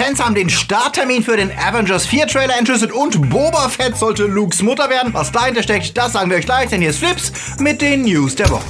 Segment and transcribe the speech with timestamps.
[0.00, 4.62] Fans haben den Starttermin für den Avengers 4 Trailer entschlüsselt und Boba Fett sollte Lukes
[4.62, 5.12] Mutter werden.
[5.12, 8.34] Was dahinter steckt, das sagen wir euch gleich, denn hier ist Flips mit den News
[8.34, 8.64] der Woche.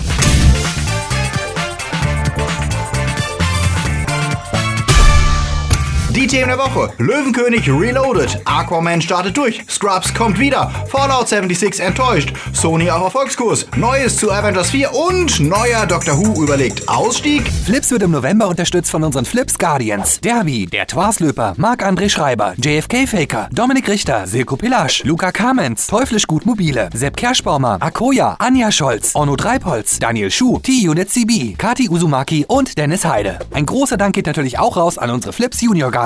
[6.10, 6.92] Die Themen der Woche.
[6.98, 8.40] Löwenkönig Reloaded.
[8.44, 9.62] Aquaman startet durch.
[9.70, 10.68] Scrubs kommt wieder.
[10.88, 12.32] Fallout 76 enttäuscht.
[12.52, 13.64] Sony auf Erfolgskurs.
[13.76, 17.48] Neues zu Avengers 4 und neuer Doctor Who überlegt Ausstieg.
[17.64, 20.20] Flips wird im November unterstützt von unseren Flips Guardians.
[20.20, 26.44] Derby, der Twarslöper, Marc-André Schreiber, JFK Faker, Dominik Richter, Silko Pilasch, Luca Kamens, Teuflisch Gut
[26.44, 32.76] Mobile, Sepp Kerschbaumer, Akoya, Anja Scholz, Onno Dreipolz, Daniel Schuh, T-Unit CB, Kati Uzumaki und
[32.78, 33.38] Dennis Heide.
[33.52, 35.99] Ein großer Dank geht natürlich auch raus an unsere Flips Junior Guardians.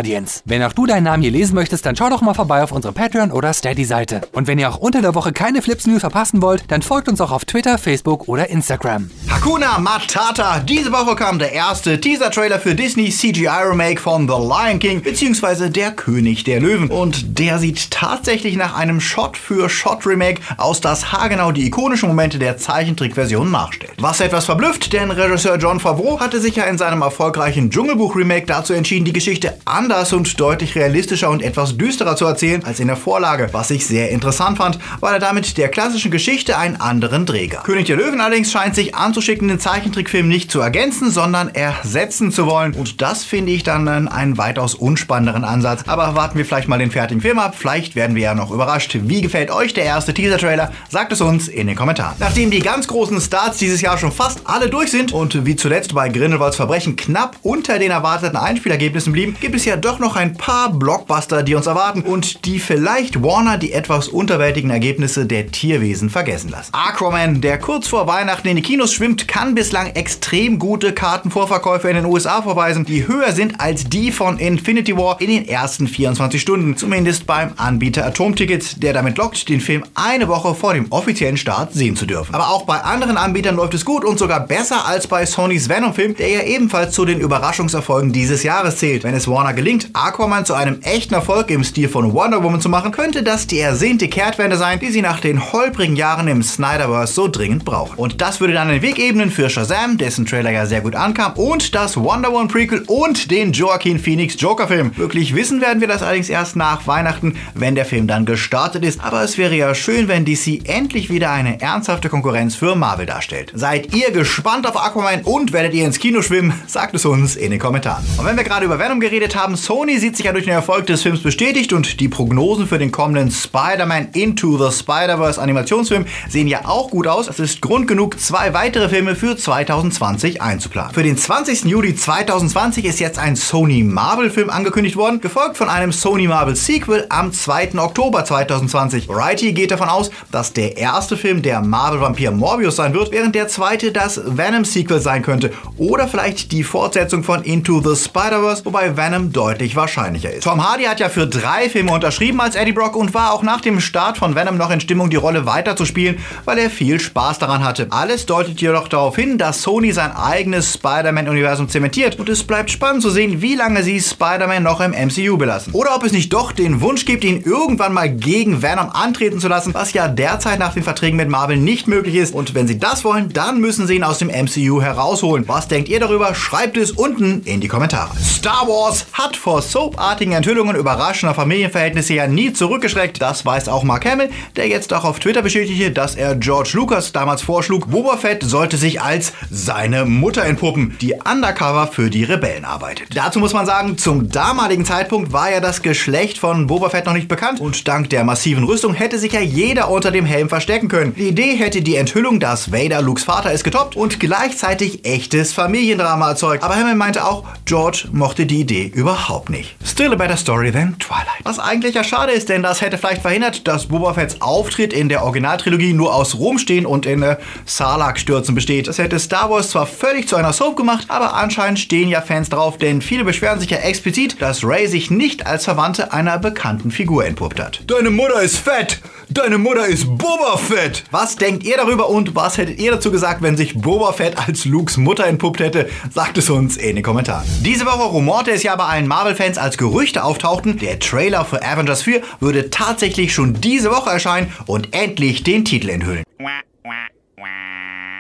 [0.45, 2.93] Wenn auch du deinen Namen hier lesen möchtest, dann schau doch mal vorbei auf unsere
[2.93, 4.23] Patreon oder Steady-Seite.
[4.33, 7.20] Und wenn ihr auch unter der Woche keine Flips News verpassen wollt, dann folgt uns
[7.20, 9.11] auch auf Twitter, Facebook oder Instagram.
[9.29, 10.61] Hakuna Matata.
[10.61, 15.69] Diese Woche kam der erste Teaser-Trailer für Disney CGI-Remake von The Lion King bzw.
[15.69, 16.89] Der König der Löwen.
[16.89, 23.51] Und der sieht tatsächlich nach einem Shot-für-Shot-Remake aus, das haargenau die ikonischen Momente der Zeichentrickversion
[23.51, 23.92] nachstellt.
[23.98, 28.73] Was etwas verblüfft, denn Regisseur John Favreau hatte sich ja in seinem erfolgreichen Dschungelbuch-Remake dazu
[28.73, 32.96] entschieden, die Geschichte anders und deutlich realistischer und etwas düsterer zu erzählen als in der
[32.96, 37.58] Vorlage, was ich sehr interessant fand, weil er damit der klassischen Geschichte einen anderen Träger.
[37.64, 42.46] König der Löwen allerdings scheint sich anzuschicken, den Zeichentrickfilm nicht zu ergänzen, sondern ersetzen zu
[42.46, 42.72] wollen.
[42.72, 45.82] Und das finde ich dann einen weitaus unspannenderen Ansatz.
[45.86, 47.55] Aber warten wir vielleicht mal den fertigen Film ab.
[47.55, 48.96] Vielleicht werden wir ja noch überrascht.
[49.02, 50.72] Wie gefällt euch der erste Teaser-Trailer?
[50.88, 52.14] Sagt es uns in den Kommentaren.
[52.20, 55.94] Nachdem die ganz großen Starts dieses Jahr schon fast alle durch sind und wie zuletzt
[55.94, 60.34] bei Grindelwalds Verbrechen knapp unter den erwarteten Einspielergebnissen blieben, gibt es ja doch noch ein
[60.34, 66.11] paar Blockbuster, die uns erwarten und die vielleicht Warner die etwas unterwältigen Ergebnisse der Tierwesen
[66.11, 66.72] vergessen lassen.
[66.72, 71.97] Aquaman, der kurz vor Weihnachten in die Kinos schwimmt, kann bislang extrem gute Kartenvorverkäufe in
[71.97, 76.41] den USA vorweisen, die höher sind als die von Infinity War in den ersten 24
[76.41, 81.36] Stunden, zumindest beim Anbieter Atomtickets, der damit lockt, den Film eine Woche vor dem offiziellen
[81.36, 82.34] Start sehen zu dürfen.
[82.34, 86.17] Aber auch bei anderen Anbietern läuft es gut und sogar besser als bei Sonys Venom-Film,
[86.17, 89.05] der ja ebenfalls zu den Überraschungserfolgen dieses Jahres zählt.
[89.05, 89.64] Wenn es Warner gelingt,
[89.95, 93.61] Aquaman zu einem echten Erfolg im Stil von Wonder Woman zu machen, könnte das die
[93.61, 97.97] ersehnte Kehrtwende sein, die sie nach den holprigen Jahren im Snyderverse so dringend brauchen.
[97.97, 101.33] Und das würde dann den Weg ebnen für Shazam, dessen Trailer ja sehr gut ankam,
[101.36, 104.95] und das Wonder Woman Prequel und den Joaquin Phoenix Joker Film.
[104.97, 109.03] Wirklich wissen werden wir das allerdings erst nach Weihnachten, wenn der Film dann gestartet ist.
[109.03, 113.51] Aber es wäre ja schön, wenn DC endlich wieder eine ernsthafte Konkurrenz für Marvel darstellt.
[113.55, 116.53] Seid ihr gespannt auf Aquaman und werdet ihr ins Kino schwimmen?
[116.67, 118.05] Sagt es uns in den Kommentaren.
[118.19, 120.87] Und wenn wir gerade über Venom geredet haben, Sony sieht sich ja durch den Erfolg
[120.87, 126.48] des Films bestätigt und die Prognosen für den kommenden Spider-Man Into the Spider-Verse Animationsfilm sehen
[126.48, 127.29] ja auch gut aus.
[127.29, 130.94] Es ist Grund genug, zwei weitere Filme für 2020 einzuplanen.
[130.94, 131.65] Für den 20.
[131.65, 137.06] Juli 2020 ist jetzt ein Sony Marvel-Film angekündigt worden, gefolgt von einem Sony Marvel Sequel
[137.09, 137.79] am 2.
[137.79, 139.09] Oktober 2020.
[139.09, 143.49] Variety geht davon aus, dass der erste Film der Marvel-Vampir Morbius sein wird, während der
[143.49, 149.32] zweite das Venom-Sequel sein könnte oder vielleicht die Fortsetzung von Into the Spider-Verse, wobei Venom
[149.44, 150.44] deutlich wahrscheinlicher ist.
[150.44, 153.60] Tom Hardy hat ja für drei Filme unterschrieben als Eddie Brock und war auch nach
[153.60, 157.62] dem Start von Venom noch in Stimmung, die Rolle weiterzuspielen, weil er viel Spaß daran
[157.62, 157.88] hatte.
[157.90, 163.02] Alles deutet jedoch darauf hin, dass Sony sein eigenes Spider-Man-Universum zementiert und es bleibt spannend
[163.02, 165.75] zu sehen, wie lange sie Spider-Man noch im MCU belassen.
[165.75, 169.49] Oder ob es nicht doch den Wunsch gibt, ihn irgendwann mal gegen Venom antreten zu
[169.49, 172.32] lassen, was ja derzeit nach den Verträgen mit Marvel nicht möglich ist.
[172.34, 175.46] Und wenn sie das wollen, dann müssen sie ihn aus dem MCU herausholen.
[175.46, 176.34] Was denkt ihr darüber?
[176.34, 178.16] Schreibt es unten in die Kommentare.
[178.16, 183.20] Star Wars hat vor soapartigen Enthüllungen überraschender Familienverhältnisse ja nie zurückgeschreckt.
[183.20, 187.12] Das weiß auch Mark Hamill, der jetzt auch auf Twitter bestätigte, dass er George Lucas
[187.12, 192.64] damals vorschlug, Boba Fett sollte sich als seine Mutter entpuppen, die undercover für die Rebellen
[192.64, 193.08] arbeitet.
[193.14, 197.14] Dazu muss man sagen, zum damaligen Zeitpunkt war ja das Geschlecht von Boba Fett noch
[197.14, 200.88] nicht bekannt und dank der massiven Rüstung hätte sich ja jeder unter dem Helm verstecken
[200.88, 201.14] können.
[201.14, 206.31] Die Idee hätte die Enthüllung, dass Vader Lukes Vater ist, getoppt und gleichzeitig echtes Familiendrama
[206.31, 206.62] erzeugt.
[206.62, 209.76] Aber Hamill meinte auch, George mochte die Idee überhaupt nicht.
[209.85, 211.44] Still a better story than Twilight.
[211.44, 215.09] Was eigentlich ja schade ist, denn das hätte vielleicht verhindert, dass Boba Fetts Auftritt in
[215.09, 218.88] der Originaltrilogie nur aus Rumstehen und in äh, Sarlacc-Stürzen besteht.
[218.88, 222.49] Das hätte Star Wars zwar völlig zu einer Soap gemacht, aber anscheinend stehen ja Fans
[222.49, 226.91] drauf, denn viele beschweren sich ja explizit, dass Ray sich nicht als Verwandte einer bekannten
[226.91, 227.83] Figur entpuppt hat.
[227.87, 229.00] Deine Mutter ist fett!
[229.31, 231.05] Deine Mutter ist Boba Fett!
[231.11, 234.65] Was denkt ihr darüber und was hättet ihr dazu gesagt, wenn sich Boba Fett als
[234.65, 235.88] Lukes Mutter entpuppt hätte?
[236.12, 237.44] Sagt es uns in den Kommentaren.
[237.62, 242.03] Diese Woche rumorte es ja bei allen Marvel-Fans, als Gerüchte auftauchten, der Trailer für Avengers
[242.03, 246.25] 4 würde tatsächlich schon diese Woche erscheinen und endlich den Titel enthüllen.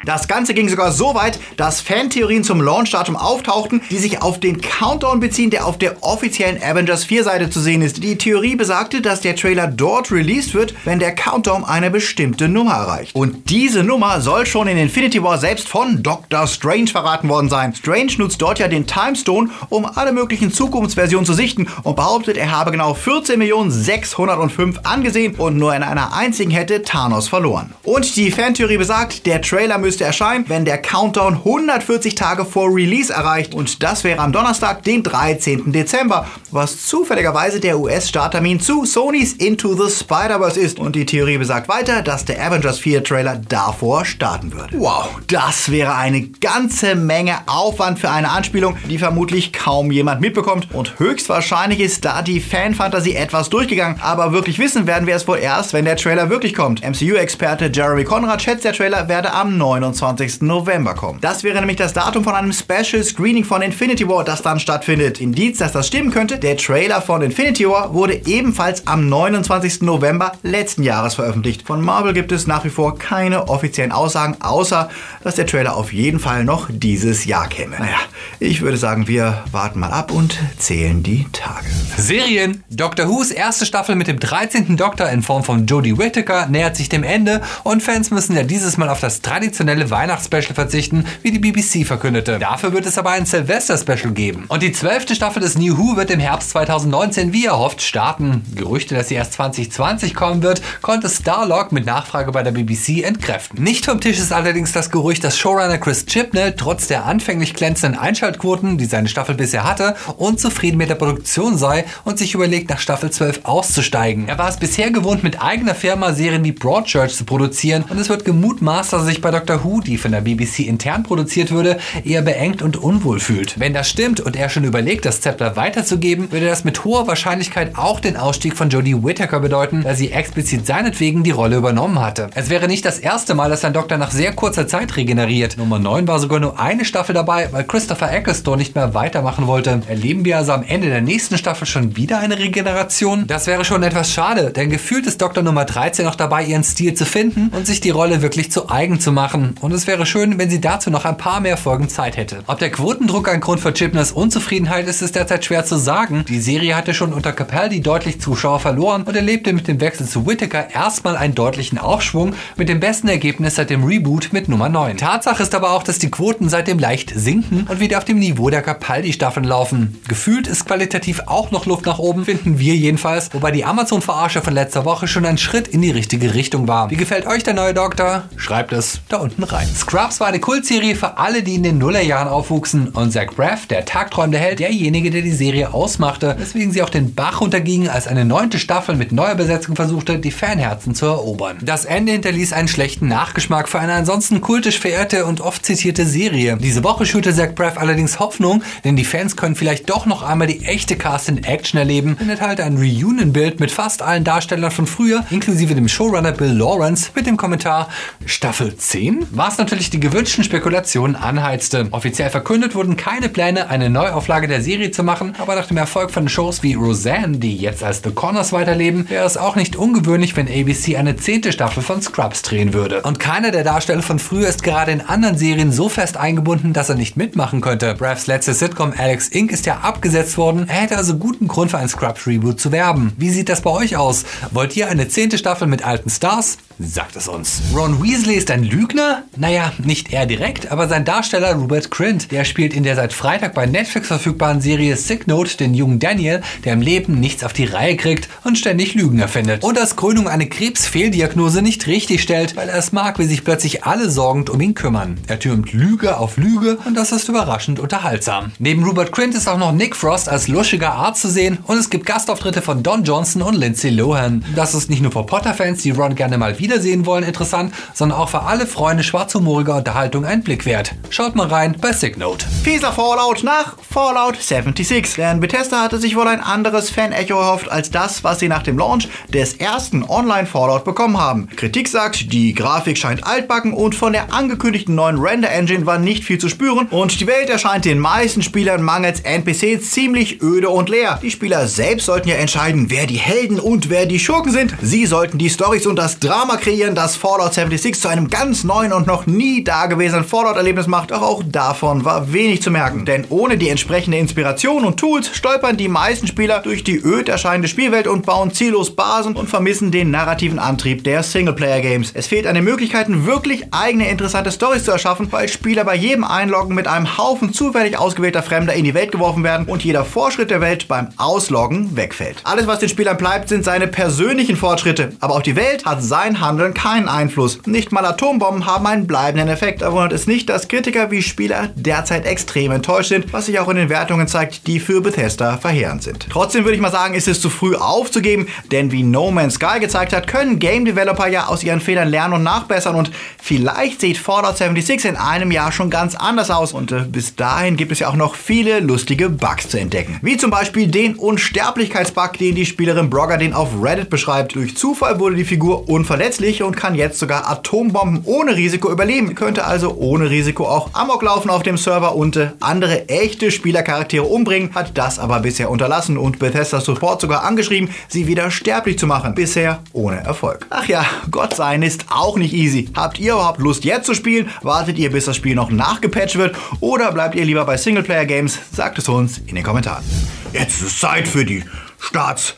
[0.04, 4.60] Das Ganze ging sogar so weit, dass Fantheorien zum Launchdatum auftauchten, die sich auf den
[4.60, 8.02] Countdown beziehen, der auf der offiziellen Avengers 4 Seite zu sehen ist.
[8.02, 12.74] Die Theorie besagte, dass der Trailer dort released wird, wenn der Countdown eine bestimmte Nummer
[12.74, 13.14] erreicht.
[13.14, 17.74] Und diese Nummer soll schon in Infinity War selbst von Doctor Strange verraten worden sein.
[17.74, 22.36] Strange nutzt dort ja den Time Stone, um alle möglichen Zukunftsversionen zu sichten und behauptet,
[22.36, 27.72] er habe genau 14.605 angesehen und nur in einer einzigen hätte Thanos verloren.
[27.82, 33.12] Und die Fantheorie besagt, der Trailer müsste erscheinen, wenn der Countdown 140 Tage vor Release
[33.12, 35.70] erreicht und das wäre am Donnerstag, den 13.
[35.70, 40.78] Dezember, was zufälligerweise der US-Starttermin zu Sonys Into the Spider-Verse ist.
[40.78, 44.78] Und die Theorie besagt weiter, dass der Avengers 4 Trailer davor starten würde.
[44.78, 50.68] Wow, das wäre eine ganze Menge Aufwand für eine Anspielung, die vermutlich kaum jemand mitbekommt.
[50.72, 54.00] Und höchstwahrscheinlich ist da die Fanfantasie etwas durchgegangen.
[54.00, 56.82] Aber wirklich wissen werden wir es wohl erst, wenn der Trailer wirklich kommt.
[56.82, 60.42] MCU-Experte Jeremy Conrad schätzt, der Trailer werde am 29.
[60.42, 61.18] November kommen.
[61.20, 65.20] Das wäre nämlich das Datum von einem Special Screening von Infinity War, das dann stattfindet.
[65.20, 69.82] Indiz, dass das stimmen könnte, der Trailer von Infinity War wurde ebenfalls am 29.
[69.82, 71.66] November letzten Jahres veröffentlicht.
[71.66, 74.88] Von Marvel gibt es nach wie vor keine offiziellen Aussagen, außer
[75.22, 77.76] dass der Trailer auf jeden Fall noch dieses Jahr käme.
[77.78, 77.98] Naja,
[78.40, 81.66] ich würde sagen, wir warten mal ab und zählen die Tage.
[81.96, 82.64] Serien.
[82.70, 84.76] Doctor Who's erste Staffel mit dem 13.
[84.76, 88.76] Doktor in Form von Jodie Whittaker nähert sich dem Ende und Fans müssen ja dieses
[88.76, 92.38] Mal auf das traditionelle Weihnachtsspecial verzichten, wie die BBC verkündete.
[92.38, 94.44] Dafür wird es aber ein Silvester-Special geben.
[94.48, 98.44] Und die zwölfte Staffel des New Who wird im Herbst 2019 wie erhofft starten.
[98.54, 103.62] Gerüchte, dass sie erst 2020 kommen wird, konnte Starlog mit Nachfrage bei der BBC entkräften.
[103.62, 107.98] Nicht vom Tisch ist allerdings das Gerücht, dass Showrunner Chris Chibnall trotz der anfänglich glänzenden
[108.00, 112.78] Einschaltquoten, die seine Staffel bisher hatte, unzufrieden mit der Produktion sei und sich überlegt, nach
[112.78, 114.28] Staffel 12 auszusteigen.
[114.28, 118.08] Er war es bisher gewohnt, mit eigener Firma Serien wie Broadchurch zu produzieren und es
[118.08, 121.78] wird gemutmaßt, dass er sich bei Doctor Who, die von der BBC intern produziert würde,
[122.04, 123.58] eher beengt und unwohl fühlt.
[123.58, 127.76] Wenn das stimmt und er schon überlegt, das Zepter weiterzugeben, würde das mit hoher Wahrscheinlichkeit
[127.76, 132.28] auch den Ausstieg von Jodie Whittaker bedeuten, da sie explizit seinetwegen die Rolle übernommen hatte.
[132.34, 135.56] Es wäre nicht das erste Mal, dass ein Doktor nach sehr kurzer Zeit regeneriert.
[135.56, 139.80] Nummer 9 war sogar nur eine Staffel dabei, weil Christopher Ecclestone nicht mehr weitermachen wollte.
[139.88, 143.26] Erleben wir also am Ende der nächsten Staffel schon wieder eine Regeneration?
[143.26, 146.94] Das wäre schon etwas schade, denn gefühlt ist Doktor Nummer 13 noch dabei, ihren Stil
[146.94, 149.53] zu finden und sich die Rolle wirklich zu eigen zu machen.
[149.60, 152.42] Und es wäre schön, wenn sie dazu noch ein paar mehr Folgen Zeit hätte.
[152.46, 156.24] Ob der Quotendruck ein Grund für Chipners Unzufriedenheit ist, ist derzeit schwer zu sagen.
[156.28, 160.26] Die Serie hatte schon unter Capaldi deutlich Zuschauer verloren und erlebte mit dem Wechsel zu
[160.26, 164.96] Whittaker erstmal einen deutlichen Aufschwung mit dem besten Ergebnis seit dem Reboot mit Nummer 9.
[164.96, 168.50] Tatsache ist aber auch, dass die Quoten seitdem leicht sinken und wieder auf dem Niveau
[168.50, 170.00] der Capaldi-Staffeln laufen.
[170.08, 174.54] Gefühlt ist qualitativ auch noch Luft nach oben, finden wir jedenfalls, wobei die Amazon-Verarsche von
[174.54, 176.90] letzter Woche schon ein Schritt in die richtige Richtung war.
[176.90, 178.24] Wie gefällt euch der neue Doktor?
[178.36, 179.66] Schreibt es da unten rein.
[179.66, 183.84] Scrubs war eine Kultserie für alle, die in den Nullerjahren aufwuchsen und Zach Braff, der
[183.84, 188.24] tagträumende Held, derjenige, der die Serie ausmachte, weswegen sie auch den Bach runterging, als eine
[188.24, 191.58] neunte Staffel mit neuer Besetzung versuchte, die Fanherzen zu erobern.
[191.62, 196.56] Das Ende hinterließ einen schlechten Nachgeschmack für eine ansonsten kultisch verehrte und oft zitierte Serie.
[196.56, 200.46] Diese Woche schürte Zach Braff allerdings Hoffnung, denn die Fans können vielleicht doch noch einmal
[200.46, 204.86] die echte Cast in Action erleben und enthalte ein Reunion-Bild mit fast allen Darstellern von
[204.86, 207.88] früher, inklusive dem Showrunner Bill Lawrence, mit dem Kommentar
[208.26, 209.23] Staffel 10?
[209.30, 211.88] Was natürlich die gewünschten Spekulationen anheizte.
[211.90, 216.10] Offiziell verkündet wurden keine Pläne, eine Neuauflage der Serie zu machen, aber nach dem Erfolg
[216.10, 220.36] von Shows wie Roseanne, die jetzt als The Connors weiterleben, wäre es auch nicht ungewöhnlich,
[220.36, 223.02] wenn ABC eine zehnte Staffel von Scrubs drehen würde.
[223.02, 226.88] Und keiner der Darsteller von früher ist gerade in anderen Serien so fest eingebunden, dass
[226.88, 227.94] er nicht mitmachen könnte.
[227.94, 229.52] Braffs letzte Sitcom Alex Inc.
[229.52, 230.66] ist ja abgesetzt worden.
[230.68, 233.12] Er hätte also guten Grund für ein Scrubs Reboot zu werben.
[233.16, 234.24] Wie sieht das bei euch aus?
[234.50, 236.58] Wollt ihr eine zehnte Staffel mit alten Stars?
[236.80, 237.62] Sagt es uns.
[237.72, 239.22] Ron Weasley ist ein Lügner?
[239.36, 242.32] Naja, nicht er direkt, aber sein Darsteller Rupert Grint.
[242.32, 246.42] Der spielt in der seit Freitag bei Netflix verfügbaren Serie Sick Note den jungen Daniel,
[246.64, 249.62] der im Leben nichts auf die Reihe kriegt und ständig Lügen erfindet.
[249.62, 253.84] Und als Krönung eine Krebsfehldiagnose nicht richtig stellt, weil er es mag, wie sich plötzlich
[253.84, 255.18] alle sorgend um ihn kümmern.
[255.28, 258.50] Er türmt Lüge auf Lüge und das ist überraschend unterhaltsam.
[258.58, 261.88] Neben Rupert Grint ist auch noch Nick Frost als luschiger Arzt zu sehen und es
[261.88, 264.44] gibt Gastauftritte von Don Johnson und Lindsay Lohan.
[264.56, 268.30] Das ist nicht nur für Potter-Fans, die Ron gerne mal wiedersehen wollen, interessant, sondern auch
[268.30, 270.94] für alle Freunde schwarzhumoriger Unterhaltung ein Blick wert.
[271.10, 272.46] Schaut mal rein bei Sick Note.
[272.62, 275.16] Fieser Fallout nach Fallout 76.
[275.16, 278.78] Denn Bethesda hatte sich wohl ein anderes Fan-Echo erhofft als das, was sie nach dem
[278.78, 281.50] Launch des ersten Online-Fallout bekommen haben.
[281.54, 286.38] Kritik sagt, die Grafik scheint altbacken und von der angekündigten neuen Render-Engine war nicht viel
[286.38, 291.18] zu spüren und die Welt erscheint den meisten Spielern mangels NPCs ziemlich öde und leer.
[291.22, 294.74] Die Spieler selbst sollten ja entscheiden, wer die Helden und wer die Schurken sind.
[294.80, 298.64] Sie sollten die Storys und das Drama Trauma kreieren, das Fallout 76 zu einem ganz
[298.64, 301.10] neuen und noch nie dagewesenen Fallout-Erlebnis macht.
[301.10, 303.04] Doch auch davon war wenig zu merken.
[303.04, 307.68] Denn ohne die entsprechende Inspiration und Tools stolpern die meisten Spieler durch die öd erscheinende
[307.68, 312.12] Spielwelt und bauen ziellos Basen und vermissen den narrativen Antrieb der Singleplayer-Games.
[312.14, 316.24] Es fehlt an den Möglichkeiten, wirklich eigene interessante Stories zu erschaffen, weil Spieler bei jedem
[316.24, 320.50] Einloggen mit einem Haufen zufällig ausgewählter Fremder in die Welt geworfen werden und jeder Fortschritt
[320.50, 322.36] der Welt beim Ausloggen wegfällt.
[322.44, 325.12] Alles, was den Spielern bleibt, sind seine persönlichen Fortschritte.
[325.20, 327.58] Aber auf die Welt hat sein Handeln keinen Einfluss.
[327.66, 329.82] Nicht mal Atombomben haben einen bleibenden Effekt.
[329.82, 333.68] Da wundert es nicht, dass Kritiker wie Spieler derzeit extrem enttäuscht sind, was sich auch
[333.68, 336.26] in den Wertungen zeigt, die für Bethesda verheerend sind.
[336.30, 339.80] Trotzdem würde ich mal sagen, ist es zu früh aufzugeben, denn wie No Man's Sky
[339.80, 343.10] gezeigt hat, können Game Developer ja aus ihren Fehlern lernen und nachbessern und
[343.40, 347.76] vielleicht sieht Fallout 76 in einem Jahr schon ganz anders aus und äh, bis dahin
[347.76, 350.18] gibt es ja auch noch viele lustige Bugs zu entdecken.
[350.22, 354.54] Wie zum Beispiel den Unsterblichkeitsbug, den die Spielerin Brogger auf Reddit beschreibt.
[354.54, 355.88] Durch Zufall wurde die Figur
[356.34, 359.34] unverletzlich und kann jetzt sogar Atombomben ohne Risiko überleben.
[359.34, 364.24] Könnte also ohne Risiko auch Amok laufen auf dem Server und äh, andere echte Spielercharaktere
[364.24, 369.06] umbringen, hat das aber bisher unterlassen und Bethesda Support sogar angeschrieben, sie wieder sterblich zu
[369.06, 369.34] machen.
[369.34, 370.66] Bisher ohne Erfolg.
[370.70, 372.88] Ach ja, Gott sein ist auch nicht easy.
[372.94, 374.48] Habt ihr überhaupt Lust jetzt zu spielen?
[374.62, 376.56] Wartet ihr, bis das Spiel noch nachgepatcht wird?
[376.80, 378.58] Oder bleibt ihr lieber bei Singleplayer-Games?
[378.72, 380.04] Sagt es uns in den Kommentaren.
[380.52, 381.64] Jetzt ist Zeit für die
[381.98, 382.56] Starts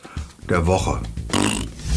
[0.49, 0.99] der Woche.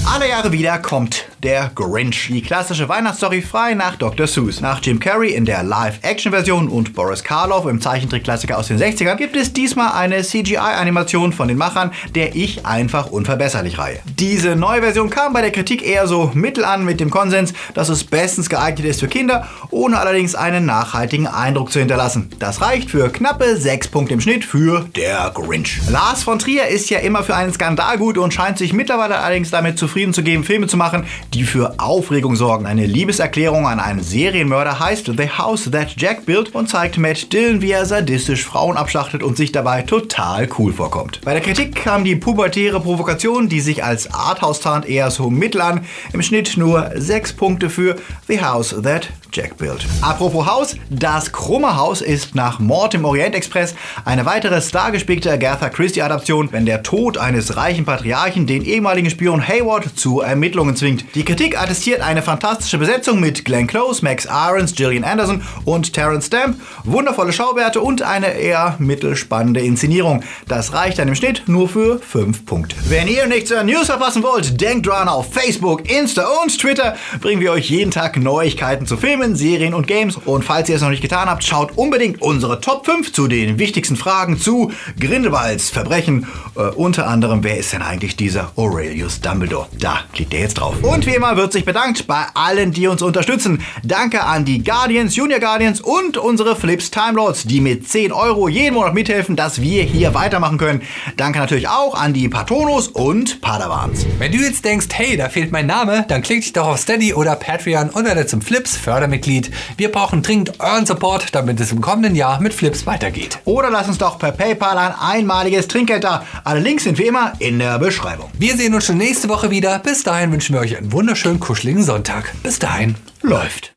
[0.07, 2.28] Alle Jahre wieder kommt der Grinch.
[2.28, 4.26] Die klassische Weihnachtsstory frei nach Dr.
[4.26, 4.61] Seuss.
[4.61, 9.37] Nach Jim Carrey in der Live-Action-Version und Boris Karloff im Zeichentrickklassiker aus den 60ern gibt
[9.37, 14.00] es diesmal eine CGI-Animation von den Machern der Ich einfach unverbesserlich Reihe.
[14.19, 17.88] Diese neue Version kam bei der Kritik eher so mittel an mit dem Konsens, dass
[17.88, 22.30] es bestens geeignet ist für Kinder, ohne allerdings einen nachhaltigen Eindruck zu hinterlassen.
[22.38, 25.80] Das reicht für knappe 6 Punkte im Schnitt für der Grinch.
[25.88, 29.50] Lars von Trier ist ja immer für einen Skandal gut und scheint sich mittlerweile allerdings
[29.50, 31.04] damit zufrieden zu geben, Filme zu machen,
[31.35, 32.64] die für Aufregung sorgen.
[32.64, 37.61] Eine Liebeserklärung an einen Serienmörder heißt The House That Jack Built und zeigt Matt Dillon,
[37.61, 41.20] wie er sadistisch Frauen abschlachtet und sich dabei total cool vorkommt.
[41.25, 45.61] Bei der Kritik kam die pubertäre Provokation, die sich als Arthouse tarnt, eher so mittel
[45.61, 45.85] an.
[46.12, 47.97] Im Schnitt nur 6 Punkte für
[48.28, 49.87] The House That Jack Built.
[50.02, 55.68] Apropos Haus, das Krumme Haus ist nach Mord im Orient Express eine weitere stargespickte Agatha
[55.68, 61.04] Christie-Adaption, wenn der Tod eines reichen Patriarchen den ehemaligen Spion Hayward zu Ermittlungen zwingt.
[61.14, 66.26] Die Kritik attestiert eine fantastische Besetzung mit Glenn Close, Max Irons, Gillian Anderson und Terence
[66.26, 70.22] Stamp, wundervolle Schauwerte und eine eher mittelspannende Inszenierung.
[70.49, 72.76] Das reicht dann im Schnitt nur für 5 Punkte.
[72.88, 77.40] Wenn ihr nichts an News verpassen wollt, denkt dran, auf Facebook, Insta und Twitter bringen
[77.40, 80.16] wir euch jeden Tag Neuigkeiten zu Filmen, Serien und Games.
[80.16, 83.58] Und falls ihr es noch nicht getan habt, schaut unbedingt unsere Top 5 zu den
[83.58, 86.26] wichtigsten Fragen zu Grindelwalds Verbrechen.
[86.56, 89.68] Äh, unter anderem, wer ist denn eigentlich dieser Aurelius Dumbledore?
[89.79, 90.77] Da klickt ihr jetzt drauf.
[90.83, 93.62] Und wie immer wird sich bedankt bei allen, die uns unterstützen.
[93.83, 98.49] Danke an die Guardians, Junior Guardians und unsere Flips Time Lords, die mit 10 Euro
[98.49, 100.83] jeden Monat mithelfen, dass wir hier weitermachen können.
[101.17, 104.07] Danke natürlich auch an die Patronos und Padawans.
[104.19, 107.15] Wenn du jetzt denkst, hey, da fehlt mein Name, dann klick dich doch auf Steady
[107.15, 109.50] oder Patreon und werde zum Flips Fördermitglied.
[109.77, 113.39] Wir brauchen dringend euren Support, damit es im kommenden Jahr mit Flips weitergeht.
[113.45, 116.25] Oder lass uns doch per PayPal ein einmaliges Trinkgeld da.
[116.45, 118.31] Alle Links sind wie immer in der Beschreibung.
[118.39, 119.79] Wir sehen uns schon nächste Woche wieder.
[119.79, 122.33] Bis dahin wünschen wir euch einen wunderschönen, kuscheligen Sonntag.
[122.43, 122.95] Bis dahin.
[123.21, 123.75] Läuft.